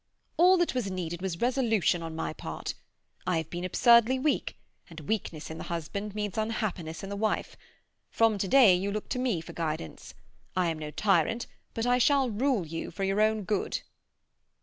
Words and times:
"All 0.35 0.57
that 0.57 0.73
was 0.73 0.89
needed 0.89 1.21
was 1.21 1.41
resolution 1.41 2.01
on 2.01 2.15
my 2.15 2.33
part. 2.33 2.73
I 3.27 3.37
have 3.37 3.51
been 3.51 3.63
absurdly 3.63 4.17
weak, 4.17 4.57
and 4.89 5.01
weakness 5.01 5.51
in 5.51 5.59
the 5.59 5.65
husband 5.65 6.15
means 6.15 6.39
unhappiness 6.39 7.03
in 7.03 7.09
the 7.09 7.15
wife. 7.15 7.55
From 8.09 8.39
to 8.39 8.47
day 8.47 8.73
you 8.73 8.91
look 8.91 9.09
to 9.09 9.19
me 9.19 9.41
for 9.41 9.53
guidance. 9.53 10.15
I 10.55 10.69
am 10.69 10.79
no 10.79 10.89
tyrant, 10.89 11.45
but 11.75 11.85
I 11.85 11.99
shall 11.99 12.31
rule 12.31 12.65
you 12.65 12.89
for 12.89 13.03
your 13.03 13.21
own 13.21 13.43
good." 13.43 13.81